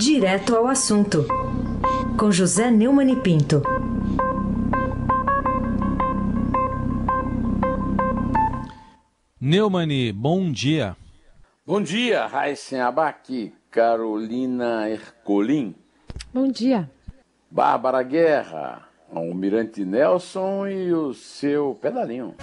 [0.00, 1.26] Direto ao assunto,
[2.18, 3.62] com José Neumann e Pinto.
[9.38, 10.96] Neumani, bom dia.
[11.66, 15.74] Bom dia, Raíssen Abac, Carolina Ercolim.
[16.32, 16.90] Bom dia.
[17.50, 22.34] Bárbara Guerra, Almirante Nelson e o seu pedalinho.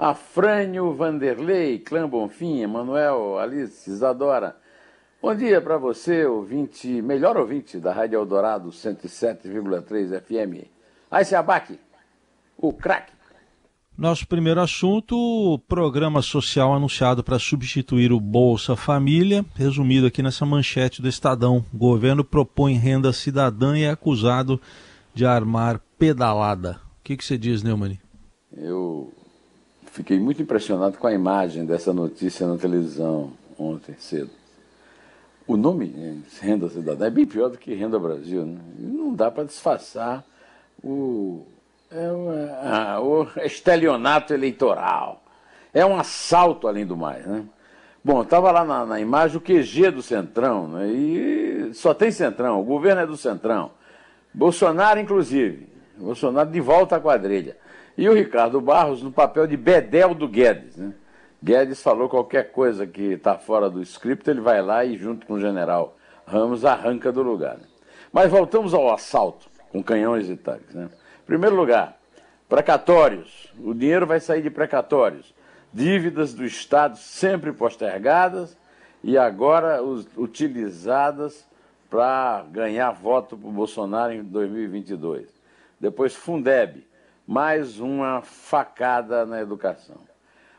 [0.00, 4.56] Afrânio Vanderlei, Clã Bonfim, Emanuel, Alice, Isadora.
[5.20, 10.66] Bom dia para você, ouvinte, melhor ouvinte da Rádio Eldorado 107,3 FM.
[11.10, 11.78] Aí se abaque,
[12.56, 13.12] o craque.
[13.94, 21.02] Nosso primeiro assunto, programa social anunciado para substituir o Bolsa Família, resumido aqui nessa manchete
[21.02, 21.62] do Estadão.
[21.74, 24.58] O governo propõe renda cidadã e é acusado
[25.12, 26.80] de armar pedalada.
[27.00, 27.98] O que, que você diz, Neumann?
[28.50, 29.12] Eu
[29.92, 34.30] fiquei muito impressionado com a imagem dessa notícia na televisão ontem cedo.
[35.46, 38.46] O nome Renda Cidadã é bem pior do que Renda Brasil.
[38.46, 38.60] Né?
[38.78, 40.24] Não dá para disfarçar
[40.82, 41.44] o,
[41.90, 45.22] é o, o estelionato eleitoral.
[45.74, 47.26] É um assalto, além do mais.
[47.26, 47.44] Né?
[48.02, 50.86] Bom, estava lá na, na, imagem o QG do Centrão, né?
[50.88, 53.72] e só tem Centrão, o governo é do Centrão.
[54.32, 55.68] Bolsonaro, inclusive.
[56.04, 57.56] Bolsonaro de volta à quadrilha.
[57.96, 60.76] E o Ricardo Barros no papel de Bedel do Guedes.
[60.76, 60.94] Né?
[61.42, 65.34] Guedes falou qualquer coisa que está fora do script, ele vai lá e, junto com
[65.34, 67.56] o general Ramos, arranca do lugar.
[67.58, 67.64] Né?
[68.12, 70.74] Mas voltamos ao assalto com canhões e tanques.
[70.74, 70.88] Né?
[71.22, 71.96] Em primeiro lugar,
[72.48, 73.52] precatórios.
[73.58, 75.34] O dinheiro vai sair de precatórios.
[75.72, 78.56] Dívidas do Estado sempre postergadas
[79.02, 79.80] e agora
[80.16, 81.46] utilizadas
[81.88, 85.39] para ganhar voto para o Bolsonaro em 2022.
[85.80, 86.86] Depois, Fundeb
[87.30, 89.98] mais uma facada na educação.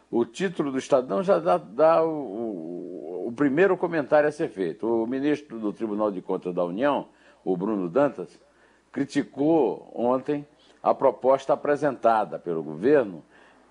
[0.10, 4.88] O título do Estadão já dá, dá o, o, o, primeiro comentário a ser feito.
[4.88, 7.10] O ministro do Tribunal de Contas da União,
[7.44, 8.40] o Bruno Dantas,
[8.90, 10.48] criticou ontem
[10.82, 13.22] a proposta apresentada pelo governo.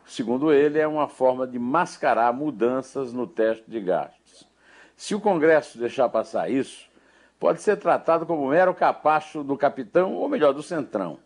[0.05, 4.47] Segundo ele, é uma forma de mascarar mudanças no teste de gastos.
[4.95, 6.87] Se o Congresso deixar passar isso,
[7.39, 11.19] pode ser tratado como mero capacho do capitão, ou melhor, do centrão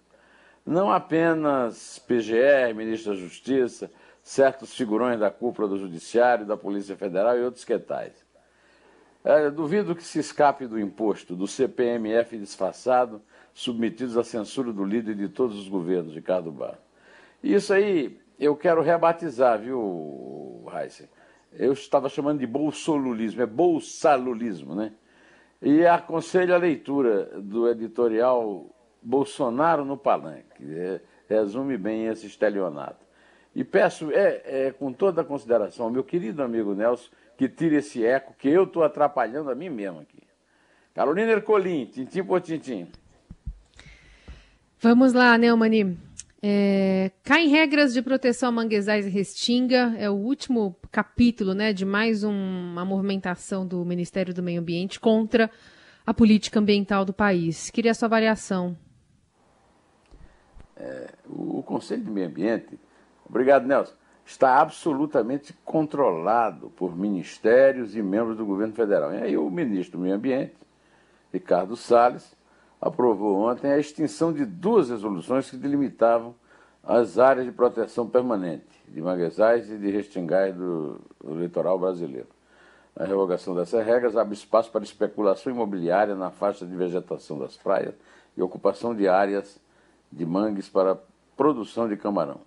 [0.65, 3.91] não apenas PGR, ministro da Justiça,
[4.23, 8.25] certos figurões da cúpula do Judiciário, da Polícia Federal e outros que tais.
[9.23, 15.15] É, duvido que se escape do imposto, do CPMF disfarçado, submetidos à censura do líder
[15.15, 16.79] de todos os governos, Ricardo Barro.
[17.43, 21.09] Isso aí eu quero rebatizar, viu, Heisen?
[21.53, 24.93] Eu estava chamando de bolsolulismo, é bolsalulismo, né?
[25.63, 28.74] E aconselho a leitura do editorial
[29.05, 30.65] Bolsonaro no palanque.
[30.65, 33.05] É, resume bem esse estelionato.
[33.55, 38.05] E peço, é, é, com toda a consideração, meu querido amigo Nelson, que tire esse
[38.05, 40.23] eco, que eu estou atrapalhando a mim mesmo aqui.
[40.93, 42.89] Carolina Ercolim, tintim por tintim.
[44.81, 45.97] Vamos lá, Neumani.
[46.43, 49.95] É, caem regras de proteção a manguezais e restinga.
[49.99, 55.01] É o último capítulo né, de mais um, uma movimentação do Ministério do Meio Ambiente
[55.01, 55.51] contra
[56.07, 57.71] a política ambiental do país.
[57.71, 58.77] Queria a sua avaliação
[60.77, 62.79] é, o, Conselho de Meio Ambiente,
[63.29, 69.13] obrigado Nelson, está absolutamente controlado por ministérios e membros do governo federal.
[69.13, 70.55] E aí o ministro do Meio Ambiente,
[71.33, 72.37] Ricardo Salles,
[72.81, 76.35] aprovou ontem a extinção de duas resoluções que delimitavam
[76.83, 82.29] as áreas de proteção permanente de manguezais e de restingais do, do litoral brasileiro.
[82.95, 87.95] A revogação dessas regras abre espaço para especulação imobiliária na faixa de vegetação das praias
[88.37, 89.59] e ocupação de áreas
[90.15, 90.99] de mangues para
[91.37, 92.41] produção de camarão.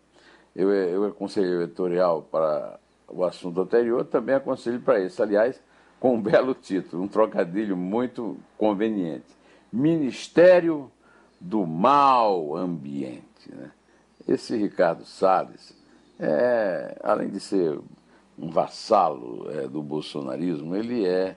[0.56, 5.22] Eu, eu aconselhei o editorial para o assunto anterior, também aconselho para esse.
[5.22, 5.62] Aliás,
[6.00, 9.26] com um belo título, um trocadilho muito conveniente.
[9.72, 10.92] Ministério
[11.40, 13.50] do Mal Ambiente.
[13.50, 13.72] Né?
[14.28, 15.74] Esse Ricardo Salles,
[16.20, 17.80] é, além de ser
[18.38, 21.36] um vassalo é, do bolsonarismo, ele é,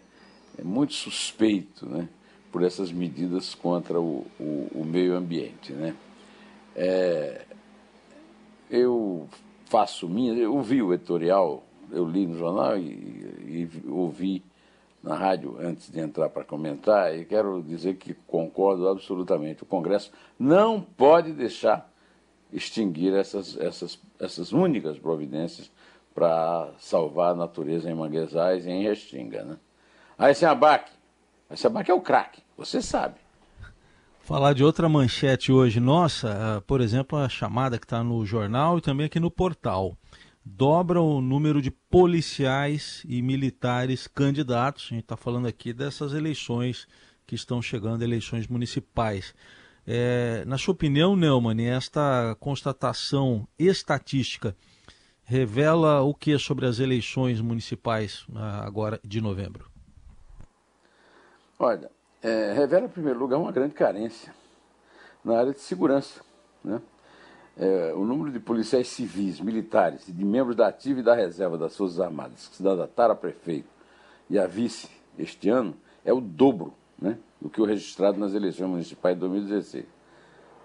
[0.59, 2.09] é, muito suspeito né,
[2.53, 5.73] por essas medidas contra o, o, o meio ambiente.
[5.73, 5.95] Né?
[6.75, 7.45] É,
[8.71, 9.29] eu
[9.67, 14.43] faço minha, eu ouvi o editorial, eu li no jornal e, e ouvi
[15.03, 19.63] na rádio antes de entrar para comentar, e quero dizer que concordo absolutamente.
[19.63, 21.91] O Congresso não pode deixar
[22.53, 25.71] extinguir essas, essas, essas únicas providências
[26.15, 29.43] para salvar a natureza em manguezais e em restinga.
[29.45, 29.57] Né?
[30.19, 30.93] Aí esse abaque,
[31.51, 33.15] esse abaque é o craque, você sabe.
[34.31, 38.79] Falar de outra manchete hoje nossa, uh, por exemplo, a chamada que está no jornal
[38.79, 39.99] e também aqui no portal.
[40.45, 44.85] dobra o número de policiais e militares candidatos.
[44.85, 46.87] A gente está falando aqui dessas eleições
[47.27, 49.35] que estão chegando, eleições municipais.
[49.85, 54.57] É, na sua opinião, Neumann, esta constatação estatística
[55.25, 59.69] revela o que sobre as eleições municipais ah, agora de novembro?
[61.59, 61.91] Olha,
[62.23, 64.35] é, revela, em primeiro lugar, uma grande carência
[65.25, 66.21] na área de segurança.
[66.63, 66.81] Né?
[67.57, 71.59] É, o número de policiais civis, militares e de membros da ativa e da reserva
[71.59, 73.69] das Forças Armadas que se candidataram a prefeito
[74.29, 74.89] e a vice
[75.19, 79.85] este ano é o dobro né, do que o registrado nas eleições municipais de 2016.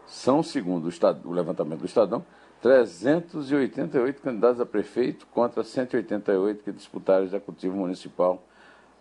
[0.05, 2.23] São, segundo o, estado, o levantamento do Estadão,
[2.61, 8.41] 388 candidatos a prefeito contra 188 que disputaram o executivo municipal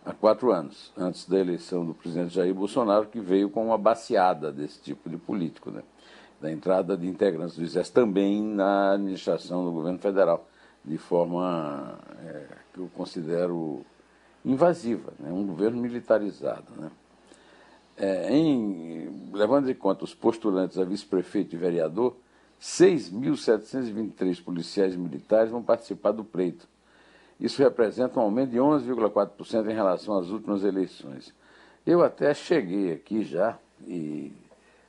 [0.05, 4.51] há quatro anos, antes da eleição do presidente Jair Bolsonaro, que veio com uma baseada
[4.51, 5.81] desse tipo de político, né?
[6.39, 10.47] da entrada de integrantes do Exército também na administração do governo federal,
[10.83, 13.83] de forma é, que eu considero
[14.43, 15.31] invasiva, né?
[15.31, 16.71] um governo militarizado.
[16.77, 16.91] Né?
[17.97, 22.15] É, em, levando em conta os postulantes a vice-prefeito e vereador,
[22.61, 26.67] 6.723 policiais militares vão participar do pleito
[27.39, 31.33] isso representa um aumento de 11,4% em relação às últimas eleições.
[31.85, 34.31] Eu até cheguei aqui já, e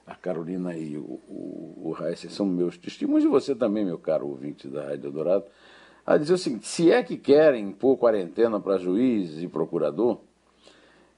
[0.06, 4.69] a Carolina e o, o, o são meus testemunhos, e você também, meu caro ouvinte
[4.69, 5.44] da Rádio Dourado,
[6.06, 10.20] a dizer o seguinte: se é que querem impor quarentena para juiz e procurador,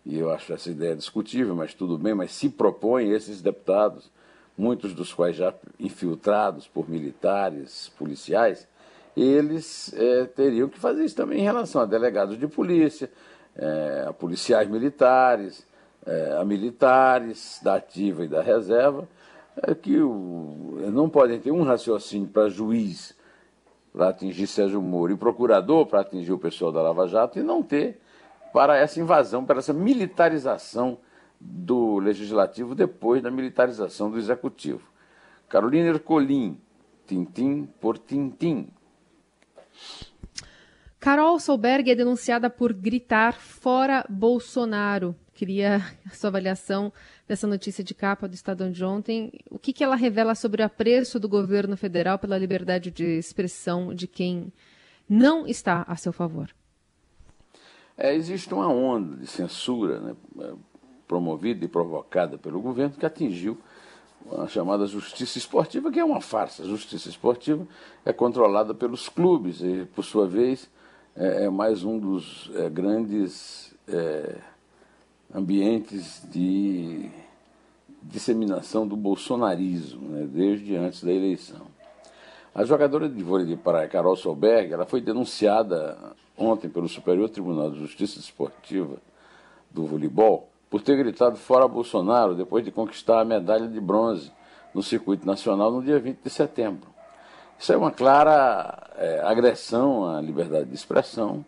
[0.04, 4.10] e eu acho essa ideia discutível, mas tudo bem, mas se propõem esses deputados,
[4.56, 8.66] muitos dos quais já infiltrados por militares, policiais,
[9.20, 13.10] eles é, teriam que fazer isso também em relação a delegados de polícia,
[13.56, 15.66] é, a policiais militares,
[16.06, 19.08] é, a militares da ativa e da reserva,
[19.62, 23.16] é, que o, não podem ter um raciocínio para juiz
[23.92, 27.62] para atingir Sérgio Moro e procurador para atingir o pessoal da Lava Jato e não
[27.62, 28.00] ter
[28.52, 30.98] para essa invasão, para essa militarização
[31.40, 34.82] do legislativo depois da militarização do executivo.
[35.48, 36.60] Carolina Ercolim,
[37.06, 38.68] tintim por tintim.
[41.00, 45.14] Carol Solberg é denunciada por gritar fora Bolsonaro.
[45.32, 46.92] Queria a sua avaliação
[47.26, 49.32] dessa notícia de capa do Estadão de ontem.
[49.48, 53.94] O que, que ela revela sobre o apreço do governo federal pela liberdade de expressão
[53.94, 54.52] de quem
[55.08, 56.50] não está a seu favor?
[57.96, 60.16] É, existe uma onda de censura né,
[61.06, 63.58] promovida e provocada pelo governo que atingiu
[64.38, 66.62] a chamada justiça esportiva, que é uma farsa.
[66.62, 67.66] A justiça esportiva
[68.04, 70.68] é controlada pelos clubes e, por sua vez,
[71.16, 74.36] é, é mais um dos é, grandes é,
[75.34, 77.10] ambientes de
[78.02, 81.66] disseminação do bolsonarismo, né, desde antes da eleição.
[82.54, 85.96] A jogadora de vôlei de praia, Carol Solberg, ela foi denunciada
[86.36, 88.96] ontem pelo Superior Tribunal de Justiça Esportiva
[89.70, 94.30] do voleibol por ter gritado fora Bolsonaro depois de conquistar a medalha de bronze
[94.74, 96.88] no circuito nacional no dia 20 de setembro.
[97.58, 101.44] Isso é uma clara é, agressão à liberdade de expressão.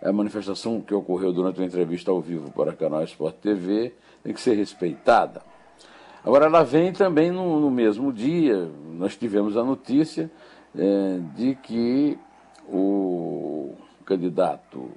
[0.00, 3.92] A manifestação que ocorreu durante uma entrevista ao vivo para o canal Sport TV
[4.22, 5.42] tem que ser respeitada.
[6.24, 10.30] Agora, ela vem também no, no mesmo dia, nós tivemos a notícia
[10.76, 12.18] é, de que
[12.68, 13.74] o
[14.04, 14.90] candidato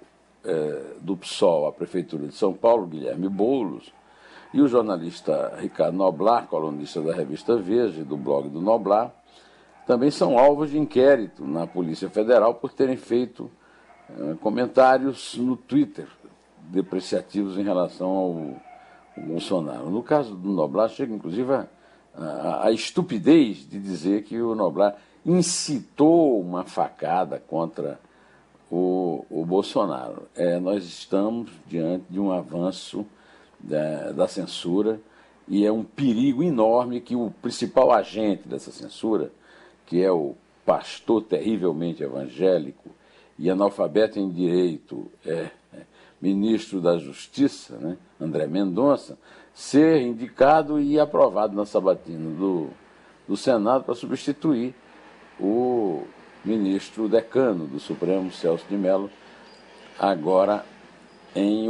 [0.44, 3.94] é, do PSOL à Prefeitura de São Paulo, Guilherme Boulos,
[4.54, 9.14] e o jornalista Ricardo Noblar, colunista da revista Veja e do blog do Noblar,
[9.88, 13.50] também são alvos de inquérito na Polícia Federal por terem feito
[14.10, 16.08] é, comentários no Twitter
[16.58, 18.26] depreciativos em relação ao,
[19.18, 19.90] ao Bolsonaro.
[19.90, 21.68] No caso do Noblar, chega inclusive a,
[22.16, 24.96] a, a estupidez de dizer que o Noblar
[25.26, 28.00] incitou uma facada contra
[28.72, 30.30] o, o Bolsonaro.
[30.34, 33.06] É, nós estamos diante de um avanço
[33.60, 35.00] da, da censura
[35.48, 39.32] e é um perigo enorme que o principal agente dessa censura,
[39.86, 40.36] que é o
[40.66, 42.90] pastor terrivelmente evangélico
[43.38, 45.82] e analfabeto em direito, é, é
[46.22, 49.18] ministro da Justiça, né, André Mendonça,
[49.54, 52.70] ser indicado e aprovado na sabatina do,
[53.28, 54.74] do Senado para substituir
[55.40, 56.04] o
[56.44, 59.10] ministro decano do Supremo, Celso de Mello,
[59.98, 60.66] agora
[61.36, 61.68] em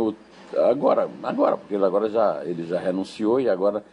[0.57, 3.83] agora, agora, porque ele agora já ele já renunciou e agora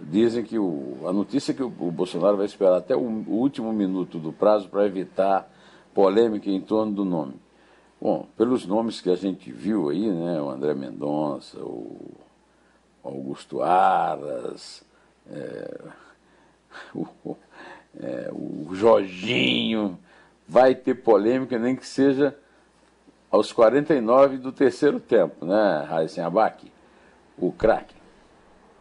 [0.00, 3.32] dizem que o, a notícia é que o, o Bolsonaro vai esperar até o, o
[3.32, 5.50] último minuto do prazo para evitar
[5.94, 7.34] polêmica em torno do nome.
[8.00, 12.14] Bom, pelos nomes que a gente viu aí, né, o André Mendonça, o
[13.02, 14.84] Augusto Aras,
[15.30, 15.80] é,
[16.94, 17.36] o,
[17.98, 19.98] é, o Jorginho,
[20.48, 22.36] vai ter polêmica, nem que seja
[23.30, 26.70] aos 49 do terceiro tempo, né, Raíssen Abac,
[27.36, 27.94] o craque.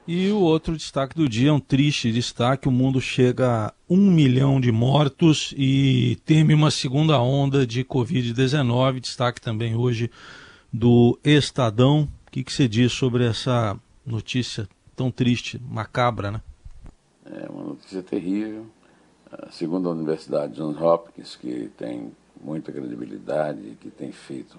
[0.07, 4.61] E o outro destaque do dia, um triste destaque, o mundo chega a um milhão
[4.61, 10.11] de mortos e teme uma segunda onda de Covid-19, destaque também hoje
[10.71, 12.07] do Estadão.
[12.27, 16.41] O que, que você diz sobre essa notícia tão triste, macabra, né?
[17.25, 18.67] É uma notícia terrível.
[19.51, 22.11] Segundo a Universidade Johns Hopkins, que tem
[22.41, 24.57] muita credibilidade, que tem feito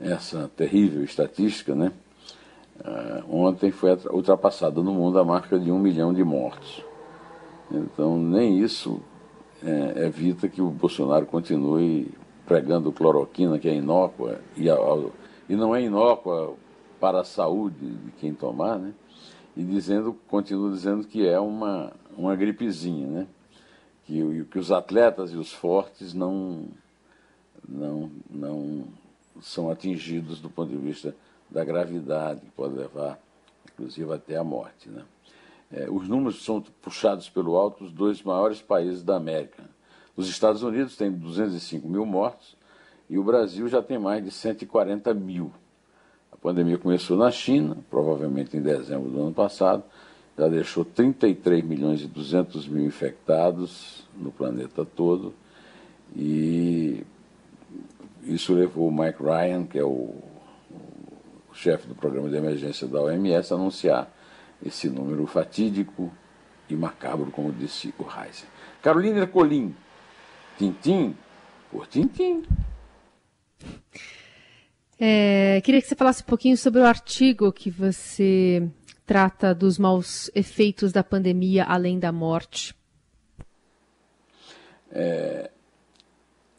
[0.00, 1.92] essa terrível estatística, né?
[2.78, 6.84] Uh, ontem foi ultrapassada no mundo a marca de um milhão de mortos.
[7.70, 9.00] Então, nem isso
[9.62, 12.08] é, evita que o Bolsonaro continue
[12.46, 14.66] pregando cloroquina, que é inócua, e,
[15.48, 16.54] e não é inócua
[17.00, 18.92] para a saúde de quem tomar, né?
[19.56, 23.26] E dizendo, continua dizendo que é uma, uma gripezinha, né?
[24.06, 26.68] Que, que os atletas e os fortes não,
[27.68, 28.84] não, não
[29.40, 31.14] são atingidos do ponto de vista
[31.50, 33.18] da gravidade, que pode levar,
[33.72, 34.88] inclusive, até a morte.
[34.88, 35.04] Né?
[35.72, 39.64] É, os números são puxados pelo alto dos dois maiores países da América.
[40.16, 42.56] Os Estados Unidos têm 205 mil mortos
[43.08, 45.52] e o Brasil já tem mais de 140 mil.
[46.32, 49.84] A pandemia começou na China, provavelmente em dezembro do ano passado,
[50.36, 55.34] já deixou 33 milhões e 200 mil infectados no planeta todo
[56.14, 57.04] e
[58.24, 60.14] isso levou o Mike Ryan, que é o,
[60.70, 64.12] o chefe do programa de emergência da OMS, a anunciar
[64.64, 66.12] esse número fatídico
[66.68, 68.48] e macabro, como disse o Heisen.
[68.82, 69.74] Carolina Ercolim,
[70.58, 71.16] Tintim
[71.70, 72.42] por Tintim.
[74.98, 78.68] É, queria que você falasse um pouquinho sobre o artigo que você
[79.06, 82.74] trata dos maus efeitos da pandemia além da morte.
[84.90, 85.50] É,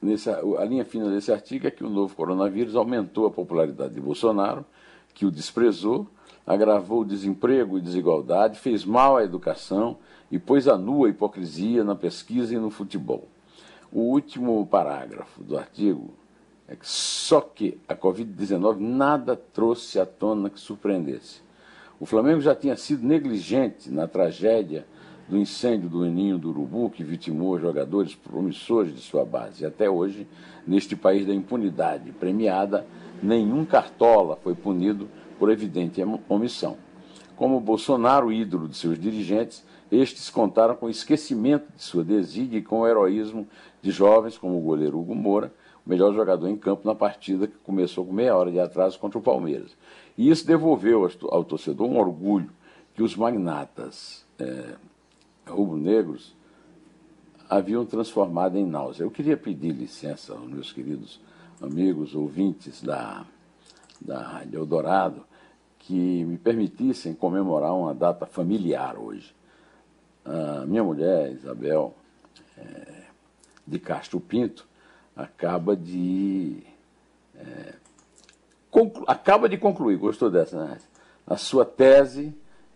[0.01, 4.01] nessa, a linha fina desse artigo é que o novo coronavírus aumentou a popularidade de
[4.01, 4.66] Bolsonaro,
[5.13, 6.08] que o desprezou,
[6.46, 9.98] agravou o desemprego e desigualdade, fez mal à educação
[10.32, 13.27] e pôs a nua hipocrisia na pesquisa e no futebol.
[13.92, 16.13] O último parágrafo do artigo
[16.68, 21.47] é que só que a Covid-19 nada trouxe à tona que surpreendesse.
[22.00, 24.86] O Flamengo já tinha sido negligente na tragédia
[25.27, 29.63] do incêndio do Ninho do Urubu, que vitimou jogadores promissores de sua base.
[29.63, 30.27] E até hoje,
[30.66, 32.86] neste país da impunidade premiada,
[33.22, 36.77] nenhum cartola foi punido por evidente omissão.
[37.36, 42.63] Como Bolsonaro, ídolo de seus dirigentes, estes contaram com o esquecimento de sua desídia e
[42.63, 43.48] com o heroísmo
[43.82, 45.51] de jovens como o goleiro Hugo Moura,
[45.86, 49.18] o melhor jogador em campo na partida que começou com meia hora de atraso contra
[49.18, 49.75] o Palmeiras.
[50.18, 52.50] E isso devolveu ao torcedor um orgulho
[52.96, 54.76] que os magnatas é,
[55.48, 56.36] rubro-negros
[57.50, 59.04] haviam transformado em náusea.
[59.04, 61.20] Eu queria pedir licença aos meus queridos
[61.62, 63.26] amigos ouvintes da,
[64.02, 65.24] da Rádio Eldorado
[65.80, 69.34] que me permitissem comemorar uma data familiar hoje.
[70.26, 71.96] A minha mulher, Isabel
[72.58, 73.04] é,
[73.66, 74.68] de Castro Pinto,
[75.16, 76.62] acaba de.
[77.36, 77.74] É,
[79.08, 80.78] acaba de concluir, gostou dessa, né?
[81.26, 82.34] A sua tese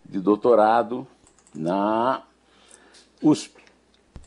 [0.08, 1.08] de doutorado
[1.54, 2.24] na
[3.22, 3.62] USP,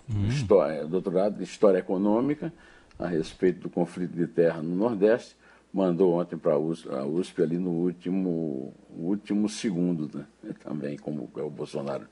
[0.09, 0.26] hum.
[0.28, 2.52] história, doutorado de História Econômica,
[2.99, 5.37] a respeito do conflito de terra no Nordeste,
[5.73, 10.26] mandou ontem para a USP, a USP ali no último, último segundo, né?
[10.62, 12.06] também, como é o Bolsonaro.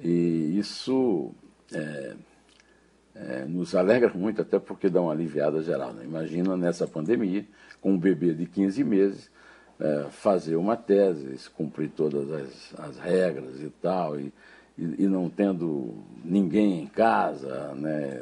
[0.00, 1.32] E isso
[1.72, 2.16] é,
[3.14, 5.92] é, nos alegra muito, até porque dá uma aliviada geral.
[5.92, 6.04] Né?
[6.04, 7.44] Imagina nessa pandemia,
[7.80, 9.30] com um bebê de 15 meses,
[9.78, 14.32] é, fazer uma tese, cumprir todas as, as regras e tal, e,
[14.76, 15.94] e, e, não tendo
[16.24, 18.20] ninguém em casa né,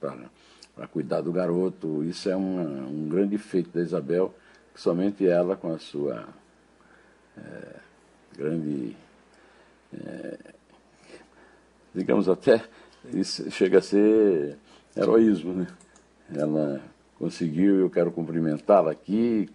[0.00, 2.04] para cuidar do garoto.
[2.04, 4.34] Isso é uma, um grande feito da Isabel,
[4.74, 6.28] que somente ela, com a sua
[7.36, 7.76] é,
[8.36, 8.96] grande,
[9.94, 10.38] é,
[11.94, 12.62] digamos até,
[13.12, 14.56] isso chega a ser
[14.96, 15.52] heroísmo.
[15.52, 15.66] Né?
[16.34, 16.80] Ela
[17.18, 19.48] conseguiu, eu quero cumprimentá-la aqui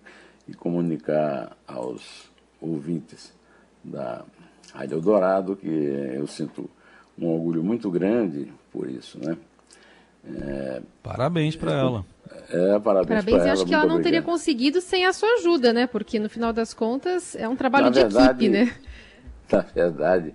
[0.47, 3.33] e comunicar aos ouvintes
[3.83, 4.23] da
[4.73, 6.69] Rádio Eldorado, que eu sinto
[7.17, 9.37] um orgulho muito grande por isso, né?
[10.23, 12.05] É, parabéns para ela.
[12.49, 13.53] É, parabéns, parabéns ela.
[13.53, 14.03] acho que ela não obrigado.
[14.03, 15.87] teria conseguido sem a sua ajuda, né?
[15.87, 18.75] Porque no final das contas é um trabalho na de verdade, equipe, né?
[19.51, 20.33] Na verdade,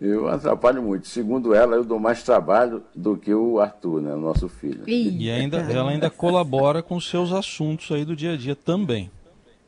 [0.00, 1.08] eu atrapalho muito.
[1.08, 4.14] Segundo ela, eu dou mais trabalho do que o Arthur, né?
[4.14, 4.82] O nosso filho.
[4.86, 9.10] E ainda, ela ainda colabora com seus assuntos aí do dia a dia também.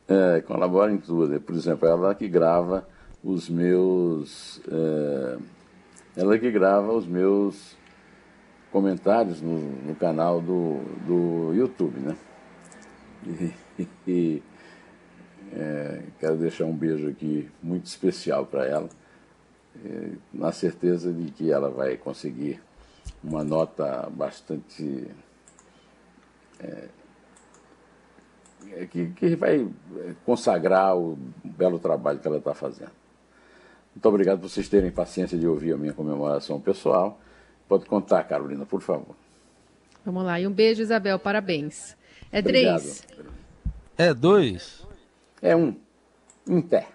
[0.07, 1.39] É, colabora em tudo.
[1.41, 2.87] Por exemplo, ela que grava
[3.23, 4.61] os meus.
[4.71, 5.39] É,
[6.17, 7.77] ela que grava os meus
[8.71, 12.17] comentários no, no canal do, do YouTube, né?
[13.27, 14.43] E, e
[15.53, 18.89] é, quero deixar um beijo aqui muito especial para ela,
[20.33, 22.61] na certeza de que ela vai conseguir
[23.23, 25.09] uma nota bastante.
[26.61, 26.89] É,
[28.73, 29.69] é que, que vai
[30.25, 32.91] consagrar o belo trabalho que ela está fazendo.
[33.95, 37.19] Muito obrigado por vocês terem paciência de ouvir a minha comemoração pessoal.
[37.69, 39.17] Pode contar, Carolina, por favor.
[40.05, 40.41] Vamos lá.
[40.41, 41.19] E um beijo, Isabel.
[41.19, 41.97] Parabéns.
[42.31, 42.81] É Obrigado.
[42.81, 43.07] três.
[43.97, 44.87] É dois.
[45.43, 45.75] É um.
[46.47, 46.87] Em pé.